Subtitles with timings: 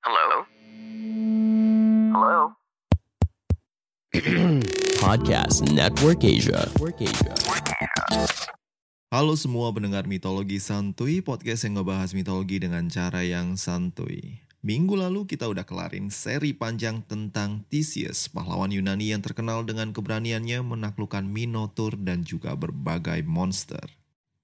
[0.00, 0.48] Hello?
[2.16, 2.56] Hello?
[5.04, 6.64] Podcast Network Asia.
[9.12, 14.40] Halo semua pendengar mitologi santuy, podcast yang ngebahas mitologi dengan cara yang santuy.
[14.64, 20.64] Minggu lalu kita udah kelarin seri panjang tentang Theseus, pahlawan Yunani yang terkenal dengan keberaniannya
[20.64, 23.99] menaklukkan Minotaur dan juga berbagai monster.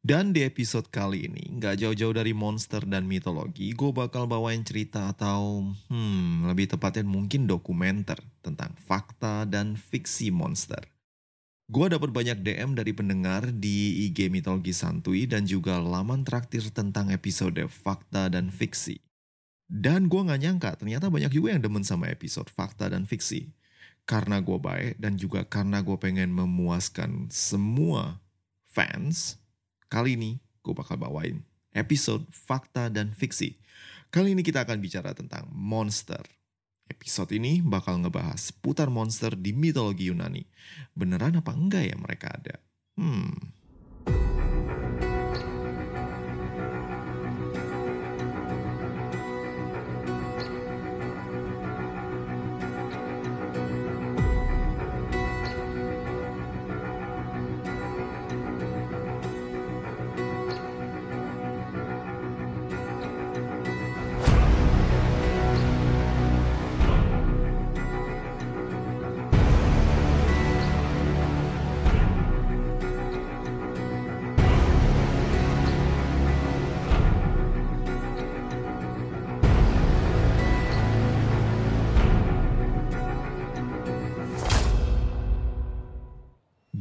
[0.07, 5.11] Dan di episode kali ini, nggak jauh-jauh dari monster dan mitologi, gue bakal bawain cerita
[5.11, 10.79] atau, hmm, lebih tepatnya mungkin dokumenter tentang fakta dan fiksi monster.
[11.67, 17.11] Gue dapat banyak DM dari pendengar di IG Mitologi Santuy dan juga laman traktir tentang
[17.11, 19.03] episode fakta dan fiksi.
[19.67, 23.51] Dan gue gak nyangka ternyata banyak juga yang demen sama episode fakta dan fiksi.
[24.07, 28.23] Karena gue baik dan juga karena gue pengen memuaskan semua
[28.71, 29.43] fans,
[29.87, 33.61] kali ini gue bakal bawain episode fakta dan fiksi.
[34.09, 36.25] Kali ini kita akan bicara tentang monster.
[36.89, 40.41] Episode ini bakal ngebahas putar monster di mitologi Yunani.
[40.97, 42.57] Beneran apa enggak ya mereka ada?
[42.97, 43.37] Hmm.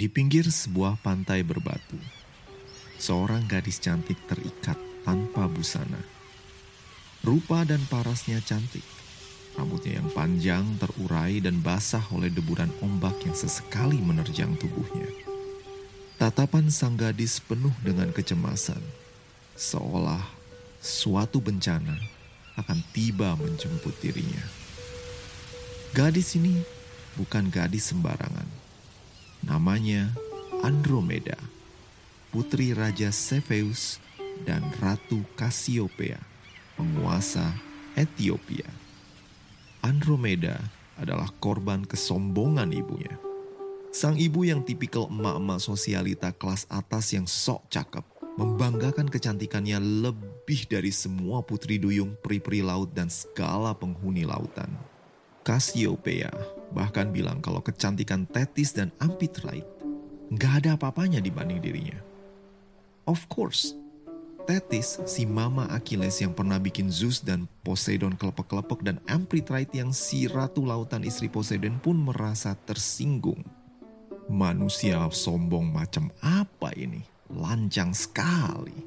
[0.05, 1.97] Di pinggir sebuah pantai berbatu,
[3.01, 5.97] seorang gadis cantik terikat tanpa busana.
[7.25, 8.85] Rupa dan parasnya cantik.
[9.57, 15.09] Rambutnya yang panjang terurai dan basah oleh deburan ombak yang sesekali menerjang tubuhnya.
[16.21, 18.85] Tatapan sang gadis penuh dengan kecemasan,
[19.57, 20.21] seolah
[20.85, 21.97] suatu bencana
[22.61, 24.45] akan tiba menjemput dirinya.
[25.97, 26.61] Gadis ini
[27.17, 28.44] bukan gadis sembarangan.
[29.45, 30.09] Namanya
[30.65, 31.37] Andromeda,
[32.33, 34.01] putri Raja Cepheus
[34.41, 36.17] dan Ratu Cassiopeia,
[36.73, 37.53] penguasa
[37.93, 38.65] Ethiopia.
[39.85, 40.57] Andromeda
[40.97, 43.13] adalah korban kesombongan ibunya.
[43.93, 48.01] Sang ibu yang tipikal emak-emak sosialita kelas atas yang sok cakep,
[48.41, 54.73] membanggakan kecantikannya lebih dari semua putri duyung, peri-peri laut dan segala penghuni lautan.
[55.45, 56.33] Cassiopeia
[56.75, 59.65] bahkan bilang kalau kecantikan Tetis dan Amphitrite
[60.35, 61.95] nggak ada apa-apanya dibanding dirinya.
[63.07, 63.71] Of course,
[64.45, 70.29] Tetis, si mama Achilles yang pernah bikin Zeus dan Poseidon kelepek-kelepek dan Amphitrite yang si
[70.29, 73.41] ratu lautan istri Poseidon pun merasa tersinggung.
[74.29, 77.01] Manusia sombong macam apa ini?
[77.33, 78.77] Lancang sekali.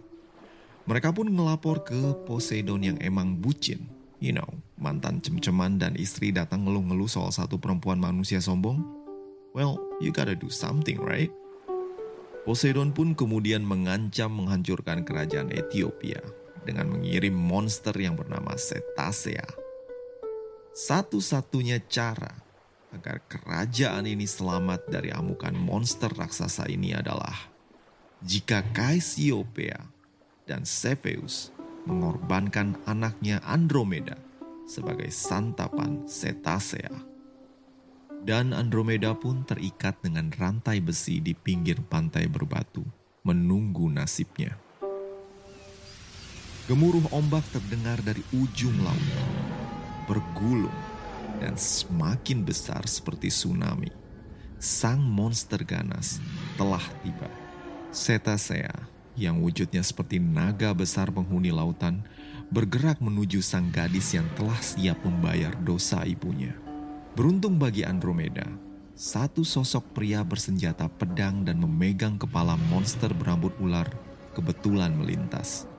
[0.87, 3.98] Mereka pun ngelapor ke Poseidon yang emang bucin.
[4.19, 8.83] You know, mantan cem-ceman dan istri datang ngeluh-ngeluh soal satu perempuan manusia sombong.
[9.55, 11.31] Well, you gotta do something, right?
[12.43, 16.19] Poseidon pun kemudian mengancam menghancurkan kerajaan Ethiopia
[16.67, 19.47] dengan mengirim monster yang bernama Cetacea.
[20.75, 22.43] Satu-satunya cara
[22.91, 27.53] agar kerajaan ini selamat dari amukan monster raksasa ini adalah
[28.25, 29.79] jika Cassiopeia
[30.49, 31.53] dan Cepheus
[31.87, 34.19] mengorbankan anaknya Andromeda
[34.69, 36.93] sebagai santapan Cetacea.
[38.19, 42.83] Dan Andromeda pun terikat dengan rantai besi di pinggir pantai berbatu,
[43.25, 44.59] menunggu nasibnya.
[46.69, 49.09] Gemuruh ombak terdengar dari ujung laut,
[50.05, 50.75] bergulung,
[51.41, 53.89] dan semakin besar seperti tsunami.
[54.59, 56.19] Sang monster ganas
[56.59, 57.31] telah tiba.
[57.89, 62.07] Cetacea yang wujudnya seperti naga besar penghuni lautan
[62.49, 66.57] bergerak menuju sang gadis yang telah siap membayar dosa ibunya.
[67.13, 68.47] Beruntung bagi Andromeda,
[68.99, 73.87] satu sosok pria bersenjata pedang dan memegang kepala monster berambut ular
[74.35, 75.71] kebetulan melintas.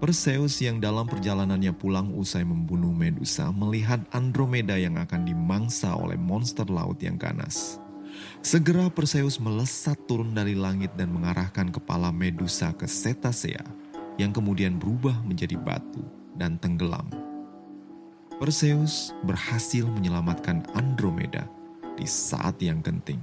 [0.00, 6.68] Perseus yang dalam perjalanannya pulang usai membunuh Medusa melihat Andromeda yang akan dimangsa oleh monster
[6.68, 7.79] laut yang ganas.
[8.40, 13.62] Segera Perseus melesat turun dari langit dan mengarahkan kepala Medusa ke Cetacea
[14.16, 16.04] yang kemudian berubah menjadi batu
[16.36, 17.08] dan tenggelam.
[18.40, 21.44] Perseus berhasil menyelamatkan Andromeda
[21.94, 23.20] di saat yang genting.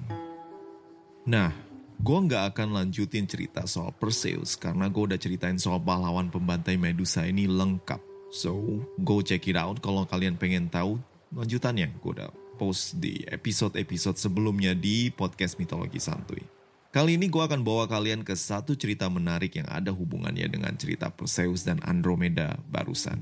[1.26, 1.50] Nah,
[1.98, 7.26] gue nggak akan lanjutin cerita soal Perseus karena gue udah ceritain soal pahlawan pembantai Medusa
[7.26, 11.00] ini lengkap So, go check it out kalau kalian pengen tahu
[11.32, 11.96] lanjutannya.
[12.04, 16.42] Gue udah post di episode-episode sebelumnya di podcast Mitologi Santuy.
[16.90, 21.14] Kali ini gue akan bawa kalian ke satu cerita menarik yang ada hubungannya dengan cerita
[21.14, 23.22] Perseus dan Andromeda barusan.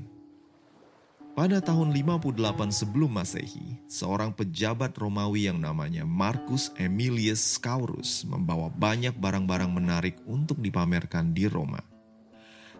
[1.36, 2.40] Pada tahun 58
[2.72, 10.56] sebelum masehi, seorang pejabat Romawi yang namanya Marcus Aemilius Scaurus membawa banyak barang-barang menarik untuk
[10.64, 11.84] dipamerkan di Roma.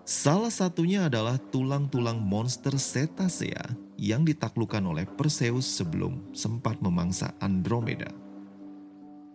[0.07, 8.07] Salah satunya adalah tulang-tulang monster cetacea yang ditaklukkan oleh Perseus sebelum sempat memangsa Andromeda.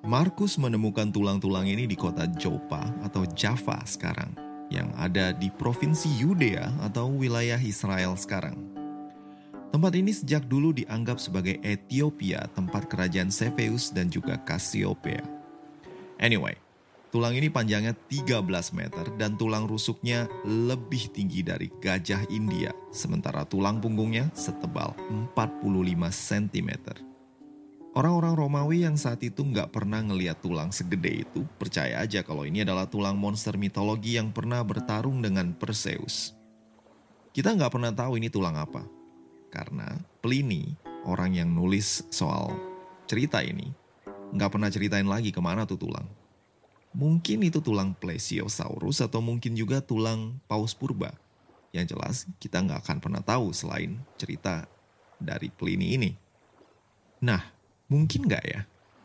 [0.07, 4.31] Marcus menemukan tulang-tulang ini di kota Joppa atau Java sekarang,
[4.71, 8.56] yang ada di provinsi Yudea atau wilayah Israel sekarang.
[9.75, 15.27] Tempat ini sejak dulu dianggap sebagai Ethiopia, tempat kerajaan Cepheus dan juga Cassiopeia.
[16.15, 16.56] Anyway,
[17.12, 18.40] tulang ini panjangnya 13
[18.72, 24.96] meter dan tulang rusuknya lebih tinggi dari gajah India, sementara tulang punggungnya setebal
[25.36, 25.68] 45
[26.08, 26.72] cm.
[27.92, 32.63] Orang-orang Romawi yang saat itu nggak pernah ngeliat tulang segede itu, percaya aja kalau ini
[32.63, 36.31] adalah tulang monster mitologi yang pernah bertarung dengan Perseus.
[37.36, 38.88] Kita nggak pernah tahu ini tulang apa,
[39.52, 42.56] karena Pliny, orang yang nulis soal
[43.04, 43.68] cerita ini,
[44.31, 46.07] nggak pernah ceritain lagi ke mana tuh tulang.
[46.92, 51.16] Mungkin itu tulang Plesiosaurus atau mungkin juga tulang Paus Purba.
[51.72, 54.68] Yang jelas kita nggak akan pernah tahu selain cerita
[55.16, 56.12] dari Pliny ini.
[57.24, 57.40] Nah,
[57.88, 58.62] mungkin nggak ya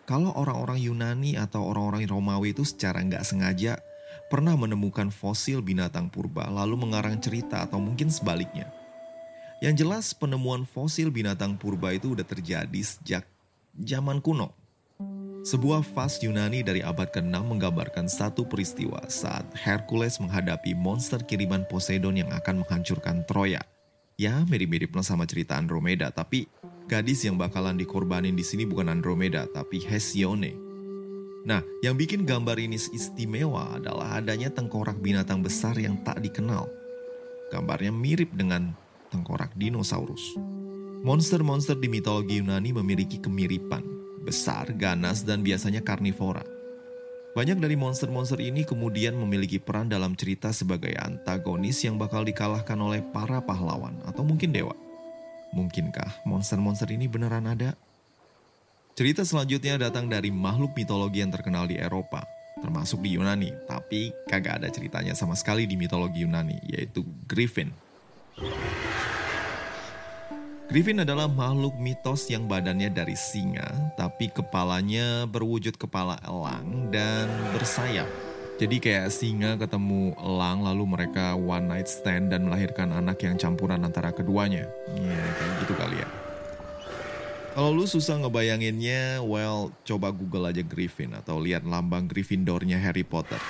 [0.06, 3.82] kalau orang-orang Yunani atau orang-orang Romawi itu secara nggak sengaja
[4.30, 8.70] pernah menemukan fosil binatang purba lalu mengarang cerita atau mungkin sebaliknya.
[9.58, 13.26] Yang jelas penemuan fosil binatang purba itu udah terjadi sejak
[13.74, 14.54] zaman kuno.
[15.46, 22.18] Sebuah vas Yunani dari abad ke-6 menggambarkan satu peristiwa saat Hercules menghadapi monster kiriman Poseidon
[22.18, 23.62] yang akan menghancurkan Troya.
[24.18, 26.50] Ya, mirip-mirip sama cerita Andromeda, tapi
[26.90, 30.50] gadis yang bakalan dikorbanin di sini bukan Andromeda, tapi Hesione.
[31.46, 36.66] Nah, yang bikin gambar ini istimewa adalah adanya tengkorak binatang besar yang tak dikenal.
[37.54, 38.74] Gambarnya mirip dengan
[39.14, 40.34] tengkorak dinosaurus.
[41.06, 43.95] Monster-monster di mitologi Yunani memiliki kemiripan,
[44.26, 46.42] besar, ganas, dan biasanya karnivora.
[47.38, 53.04] Banyak dari monster-monster ini kemudian memiliki peran dalam cerita sebagai antagonis yang bakal dikalahkan oleh
[53.14, 54.74] para pahlawan atau mungkin dewa.
[55.54, 57.78] Mungkinkah monster-monster ini beneran ada?
[58.96, 62.24] Cerita selanjutnya datang dari makhluk mitologi yang terkenal di Eropa,
[62.64, 67.68] termasuk di Yunani, tapi kagak ada ceritanya sama sekali di mitologi Yunani, yaitu Griffin.
[70.66, 78.10] Griffin adalah makhluk mitos yang badannya dari singa, tapi kepalanya berwujud kepala elang dan bersayap.
[78.58, 83.78] Jadi kayak singa ketemu elang lalu mereka one night stand dan melahirkan anak yang campuran
[83.86, 84.66] antara keduanya.
[84.90, 86.25] Ya kayak gitu kali ya.
[87.56, 93.40] Kalau lu susah ngebayanginnya, well coba google aja Griffin atau lihat lambang Gryffindornya Harry Potter.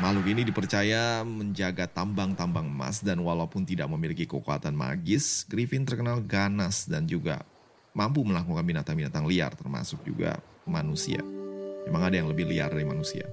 [0.00, 6.88] Makhluk ini dipercaya menjaga tambang-tambang emas dan walaupun tidak memiliki kekuatan magis, Griffin terkenal ganas
[6.88, 7.44] dan juga
[7.92, 11.20] mampu melakukan binatang-binatang liar termasuk juga manusia.
[11.84, 13.28] Memang ada yang lebih liar dari manusia.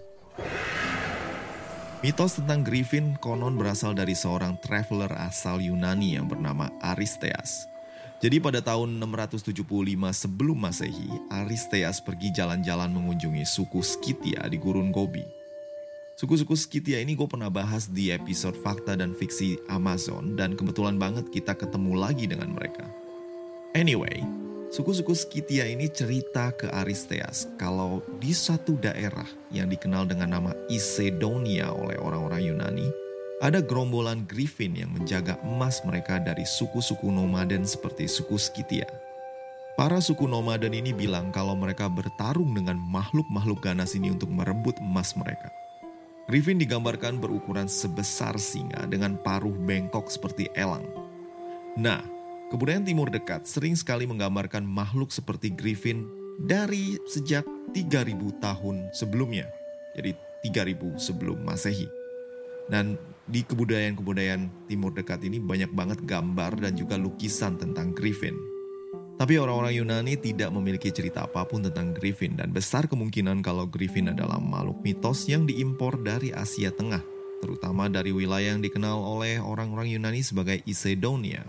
[2.03, 7.76] Mitos tentang Griffin konon berasal dari seorang traveler asal Yunani yang bernama Aristeas.
[8.17, 9.61] Jadi pada tahun 675
[10.09, 15.37] sebelum masehi, Aristeas pergi jalan-jalan mengunjungi suku Skythia di gurun Gobi.
[16.18, 21.30] Suku-suku Skitia ini gue pernah bahas di episode Fakta dan Fiksi Amazon dan kebetulan banget
[21.30, 22.89] kita ketemu lagi dengan mereka.
[23.77, 24.25] Anyway,
[24.73, 31.69] suku-suku Skitia ini cerita ke Aristeas kalau di satu daerah yang dikenal dengan nama Isedonia
[31.69, 32.89] oleh orang-orang Yunani,
[33.37, 38.89] ada gerombolan Griffin yang menjaga emas mereka dari suku-suku nomaden seperti suku Skitia.
[39.77, 45.13] Para suku nomaden ini bilang kalau mereka bertarung dengan makhluk-makhluk ganas ini untuk merebut emas
[45.13, 45.53] mereka.
[46.25, 50.83] Griffin digambarkan berukuran sebesar singa dengan paruh bengkok seperti elang.
[51.77, 52.01] Nah,
[52.49, 56.09] kebudayaan timur dekat sering sekali menggambarkan makhluk seperti Griffin
[56.41, 59.45] dari sejak 3000 tahun sebelumnya.
[59.94, 61.85] Jadi 3000 sebelum Masehi.
[62.67, 68.33] Dan di kebudayaan-kebudayaan timur dekat ini banyak banget gambar dan juga lukisan tentang Griffin.
[69.17, 74.13] Tapi orang-orang Yunani tidak memiliki cerita apa pun tentang Griffin dan besar kemungkinan kalau Griffin
[74.13, 77.01] adalah makhluk mitos yang diimpor dari Asia Tengah,
[77.43, 81.43] terutama dari wilayah yang dikenal oleh orang-orang Yunani sebagai Isedonia.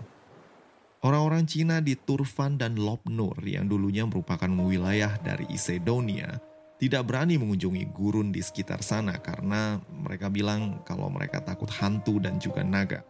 [0.99, 6.48] Orang-orang Cina di Turfan dan Lopnur yang dulunya merupakan wilayah dari Isedonia
[6.79, 12.39] tidak berani mengunjungi gurun di sekitar sana karena mereka bilang kalau mereka takut hantu dan
[12.39, 13.03] juga naga.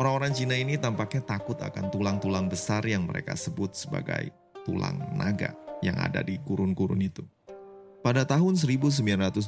[0.00, 4.32] Orang-orang Cina ini tampaknya takut akan tulang-tulang besar yang mereka sebut sebagai
[4.64, 5.52] tulang naga
[5.84, 7.20] yang ada di gurun-gurun itu.
[7.98, 9.42] Pada tahun 1922,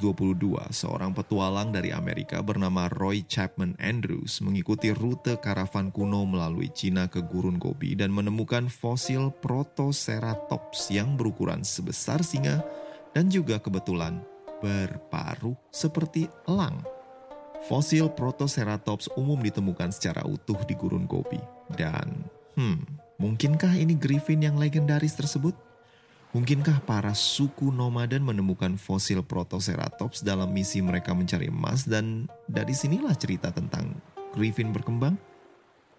[0.75, 7.23] seorang petualang dari Amerika bernama Roy Chapman Andrews mengikuti rute karavan kuno melalui Cina ke
[7.23, 12.59] Gurun Gobi dan menemukan fosil Protoceratops yang berukuran sebesar singa
[13.15, 14.23] dan juga kebetulan
[14.61, 16.85] berparuh seperti elang.
[17.69, 21.41] Fosil Protoceratops umum ditemukan secara utuh di gurun Gobi.
[21.77, 22.25] Dan,
[22.57, 22.81] hmm,
[23.21, 25.53] mungkinkah ini griffin yang legendaris tersebut?
[26.31, 33.13] Mungkinkah para suku nomaden menemukan fosil Protoceratops dalam misi mereka mencari emas dan dari sinilah
[33.19, 33.99] cerita tentang
[34.33, 35.19] griffin berkembang?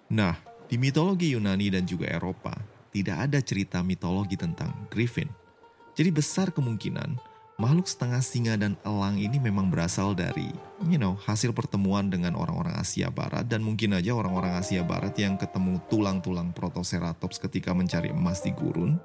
[0.07, 0.39] Nah,
[0.71, 2.55] di mitologi Yunani dan juga Eropa,
[2.95, 5.27] tidak ada cerita mitologi tentang griffin.
[5.91, 7.19] Jadi besar kemungkinan
[7.61, 10.49] makhluk setengah singa dan elang ini memang berasal dari,
[10.89, 15.37] you know, hasil pertemuan dengan orang-orang Asia Barat dan mungkin aja orang-orang Asia Barat yang
[15.37, 18.97] ketemu tulang-tulang Protoceratops ketika mencari emas di gurun,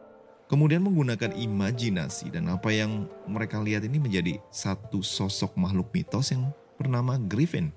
[0.48, 6.48] kemudian menggunakan imajinasi dan apa yang mereka lihat ini menjadi satu sosok makhluk mitos yang
[6.80, 7.76] bernama Griffin.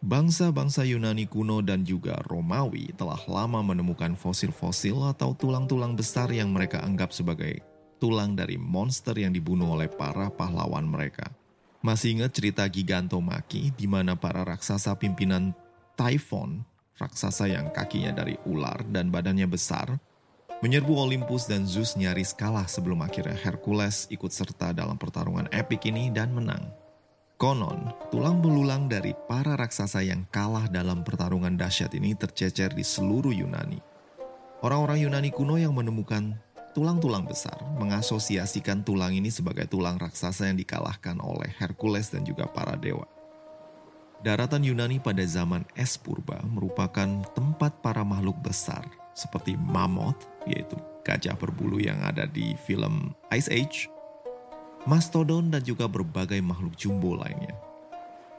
[0.00, 6.80] Bangsa-bangsa Yunani kuno dan juga Romawi telah lama menemukan fosil-fosil atau tulang-tulang besar yang mereka
[6.80, 7.60] anggap sebagai
[8.00, 11.28] tulang dari monster yang dibunuh oleh para pahlawan mereka.
[11.84, 15.52] Masih ingat cerita Gigantomaki di mana para raksasa pimpinan
[15.94, 16.64] Typhon,
[16.96, 20.00] raksasa yang kakinya dari ular dan badannya besar,
[20.60, 26.12] menyerbu Olympus dan Zeus nyaris kalah sebelum akhirnya Hercules ikut serta dalam pertarungan epik ini
[26.12, 26.68] dan menang.
[27.40, 33.32] Konon, tulang belulang dari para raksasa yang kalah dalam pertarungan dahsyat ini tercecer di seluruh
[33.32, 33.80] Yunani.
[34.60, 36.36] Orang-orang Yunani kuno yang menemukan
[36.70, 42.78] Tulang-tulang besar mengasosiasikan tulang ini sebagai tulang raksasa yang dikalahkan oleh Hercules dan juga para
[42.78, 43.10] dewa.
[44.22, 48.84] Daratan Yunani pada zaman es purba merupakan tempat para makhluk besar
[49.16, 53.90] seperti mammoth, yaitu gajah berbulu yang ada di film Ice Age,
[54.86, 57.56] mastodon dan juga berbagai makhluk jumbo lainnya.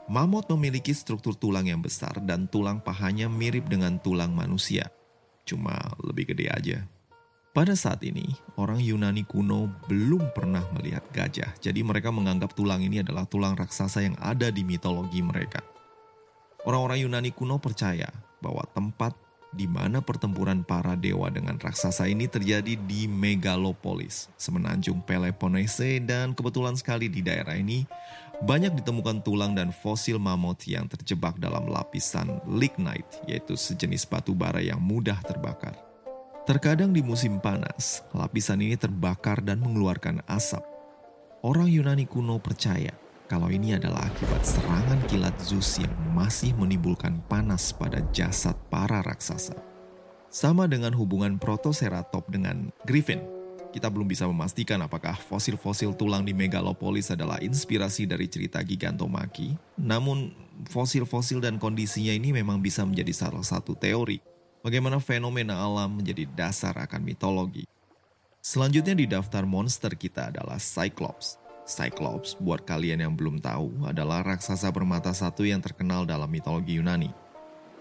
[0.06, 4.88] Mammoth memiliki struktur tulang yang besar dan tulang pahanya mirip dengan tulang manusia,
[5.44, 6.78] cuma lebih gede aja.
[7.52, 13.04] Pada saat ini, orang Yunani kuno belum pernah melihat gajah, jadi mereka menganggap tulang ini
[13.04, 15.60] adalah tulang raksasa yang ada di mitologi mereka.
[16.64, 18.08] Orang-orang Yunani kuno percaya
[18.40, 19.12] bahwa tempat
[19.52, 26.72] di mana pertempuran para dewa dengan raksasa ini terjadi di Megalopolis, semenanjung Peloponnese dan kebetulan
[26.72, 27.84] sekali di daerah ini
[28.40, 34.64] banyak ditemukan tulang dan fosil mammoth yang terjebak dalam lapisan lignite, yaitu sejenis batu bara
[34.64, 35.91] yang mudah terbakar.
[36.42, 40.66] Terkadang di musim panas, lapisan ini terbakar dan mengeluarkan asap.
[41.38, 42.90] Orang Yunani kuno percaya
[43.30, 49.54] kalau ini adalah akibat serangan kilat Zeus yang masih menimbulkan panas pada jasad para raksasa.
[50.34, 53.22] Sama dengan hubungan Protoceratop dengan Griffin,
[53.70, 59.54] kita belum bisa memastikan apakah fosil-fosil tulang di Megalopolis adalah inspirasi dari cerita Gigantomaki.
[59.78, 60.34] Namun,
[60.74, 64.31] fosil-fosil dan kondisinya ini memang bisa menjadi salah satu teori
[64.62, 67.66] bagaimana fenomena alam menjadi dasar akan mitologi.
[68.42, 71.38] Selanjutnya di daftar monster kita adalah Cyclops.
[71.62, 77.14] Cyclops, buat kalian yang belum tahu, adalah raksasa bermata satu yang terkenal dalam mitologi Yunani.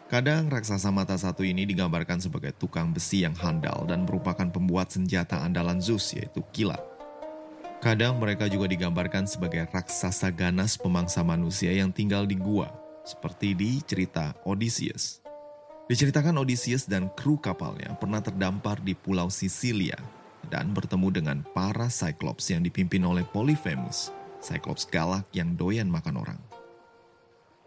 [0.05, 5.39] Kadang raksasa mata satu ini digambarkan sebagai tukang besi yang handal dan merupakan pembuat senjata
[5.39, 6.83] andalan Zeus yaitu kilat.
[7.81, 12.69] Kadang mereka juga digambarkan sebagai raksasa ganas pemangsa manusia yang tinggal di gua,
[13.01, 15.20] seperti di cerita Odysseus.
[15.91, 19.99] Diceritakan Odysseus dan kru kapalnya pernah terdampar di pulau Sisilia
[20.47, 24.07] dan bertemu dengan para Cyclops yang dipimpin oleh Polyphemus,
[24.39, 26.39] Cyclops galak yang doyan makan orang.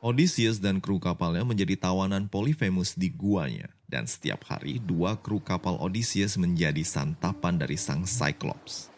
[0.00, 5.76] Odysseus dan kru kapalnya menjadi tawanan Polyphemus di guanya, dan setiap hari dua kru kapal
[5.76, 8.88] Odysseus menjadi santapan dari sang Cyclops.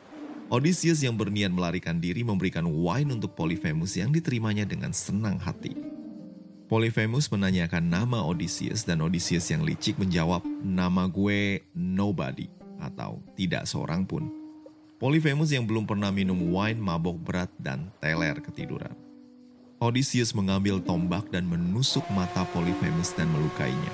[0.54, 5.95] Odysseus yang berniat melarikan diri memberikan wine untuk Polyphemus yang diterimanya dengan senang hati.
[6.66, 12.50] Polyphemus menanyakan nama Odysseus dan Odysseus yang licik menjawab, nama gue nobody
[12.82, 14.26] atau tidak seorang pun.
[14.98, 18.90] Polyphemus yang belum pernah minum wine mabok berat dan teler ketiduran.
[19.78, 23.92] Odysseus mengambil tombak dan menusuk mata Polyphemus dan melukainya.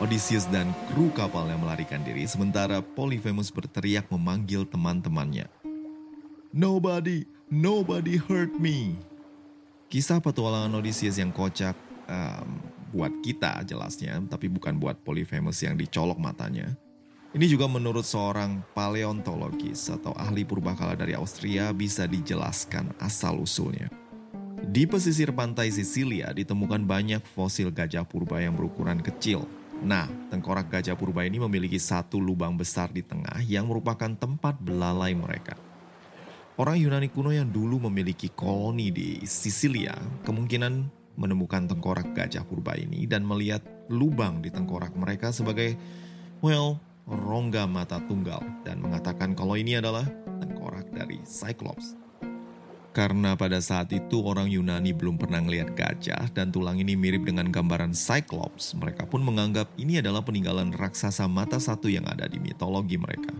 [0.00, 5.52] Odysseus dan kru kapalnya melarikan diri sementara Polyphemus berteriak memanggil teman-temannya.
[6.48, 8.96] Nobody, nobody hurt me.
[9.92, 12.62] Kisah petualangan Odysseus yang kocak um,
[12.94, 16.72] buat kita jelasnya, tapi bukan buat Polyphemus yang dicolok matanya.
[17.36, 23.92] Ini juga menurut seorang paleontologis atau ahli purbakala dari Austria bisa dijelaskan asal-usulnya.
[24.66, 29.44] Di pesisir pantai Sisilia ditemukan banyak fosil gajah purba yang berukuran kecil.
[29.84, 35.12] Nah, tengkorak gajah purba ini memiliki satu lubang besar di tengah yang merupakan tempat belalai
[35.12, 35.60] mereka.
[36.56, 39.92] Orang Yunani kuno yang dulu memiliki koloni di Sisilia
[40.24, 45.74] kemungkinan menemukan tengkorak gajah purba ini dan melihat lubang di tengkorak mereka sebagai,
[46.44, 50.04] well, rongga mata tunggal dan mengatakan kalau ini adalah
[50.38, 51.96] tengkorak dari Cyclops.
[52.96, 57.52] Karena pada saat itu orang Yunani belum pernah melihat gajah dan tulang ini mirip dengan
[57.52, 62.96] gambaran Cyclops, mereka pun menganggap ini adalah peninggalan raksasa mata satu yang ada di mitologi
[62.96, 63.36] mereka.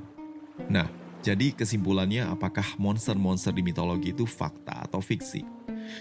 [0.68, 5.44] Nah, jadi kesimpulannya apakah monster-monster di mitologi itu fakta atau fiksi?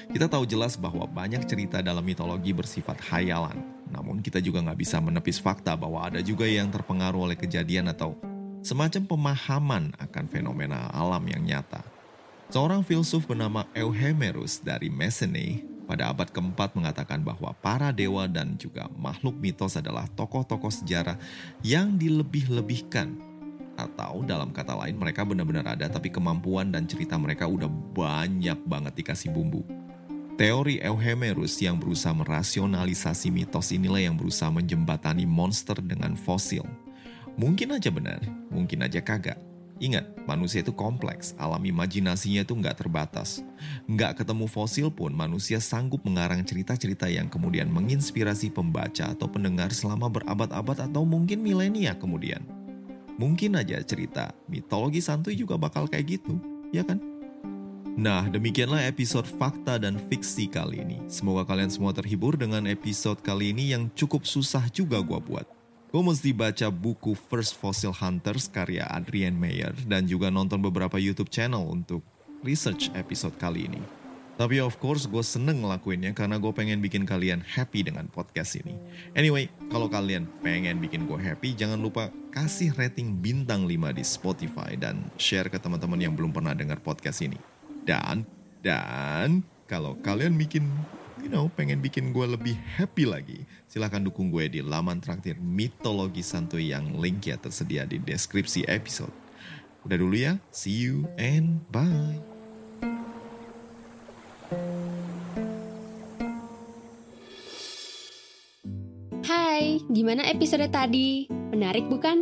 [0.10, 3.62] Kita tahu jelas bahwa banyak cerita dalam mitologi bersifat hayalan.
[3.90, 8.18] Namun kita juga nggak bisa menepis fakta bahwa ada juga yang terpengaruh oleh kejadian atau
[8.66, 11.86] semacam pemahaman akan fenomena alam yang nyata.
[12.50, 18.90] Seorang filsuf bernama Euhemerus dari Messene pada abad keempat mengatakan bahwa para dewa dan juga
[18.98, 21.18] makhluk mitos adalah tokoh-tokoh sejarah
[21.62, 23.14] yang dilebih-lebihkan.
[23.76, 28.94] Atau dalam kata lain mereka benar-benar ada tapi kemampuan dan cerita mereka udah banyak banget
[28.96, 29.68] dikasih bumbu.
[30.36, 36.68] Teori Euhemerus yang berusaha merasionalisasi mitos inilah yang berusaha menjembatani monster dengan fosil.
[37.40, 38.20] Mungkin aja benar,
[38.52, 39.40] mungkin aja kagak.
[39.80, 43.44] Ingat, manusia itu kompleks, alam imajinasinya itu nggak terbatas.
[43.92, 50.08] Nggak ketemu fosil pun, manusia sanggup mengarang cerita-cerita yang kemudian menginspirasi pembaca atau pendengar selama
[50.08, 52.44] berabad-abad atau mungkin milenia kemudian.
[53.16, 56.36] Mungkin aja cerita mitologi santuy juga bakal kayak gitu,
[56.76, 57.00] ya kan?
[57.96, 61.00] Nah, demikianlah episode fakta dan fiksi kali ini.
[61.08, 65.48] Semoga kalian semua terhibur dengan episode kali ini yang cukup susah juga gua buat.
[65.96, 71.32] Gue mesti baca buku First Fossil Hunters karya Adrian Mayer dan juga nonton beberapa YouTube
[71.32, 72.04] channel untuk
[72.44, 73.80] research episode kali ini.
[74.36, 78.76] Tapi of course gue seneng ngelakuinnya karena gue pengen bikin kalian happy dengan podcast ini.
[79.16, 84.76] Anyway, kalau kalian pengen bikin gue happy, jangan lupa kasih rating bintang 5 di Spotify
[84.76, 87.40] dan share ke teman-teman yang belum pernah dengar podcast ini.
[87.88, 88.28] Dan,
[88.60, 89.40] dan
[89.72, 90.68] kalau kalian bikin
[91.24, 96.20] you know, pengen bikin gue lebih happy lagi, silahkan dukung gue di laman traktir Mitologi
[96.20, 99.16] Santuy yang linknya tersedia di deskripsi episode.
[99.88, 102.20] Udah dulu ya, see you and bye.
[109.24, 111.35] Hai, gimana episode tadi?
[111.56, 112.20] Menarik bukan?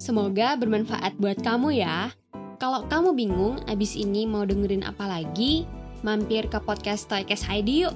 [0.00, 2.08] Semoga bermanfaat buat kamu ya.
[2.56, 5.68] Kalau kamu bingung abis ini mau dengerin apa lagi,
[6.00, 7.92] mampir ke podcast Toykes Heidi yuk.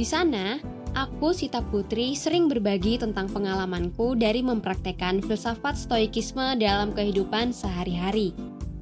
[0.00, 0.56] Di sana,
[0.96, 8.32] aku Sita Putri sering berbagi tentang pengalamanku dari mempraktekkan filsafat stoikisme dalam kehidupan sehari-hari.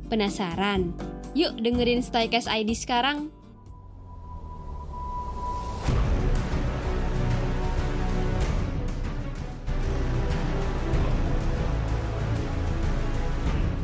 [0.07, 0.95] Penasaran?
[1.35, 3.35] Yuk dengerin Stoikes ID sekarang.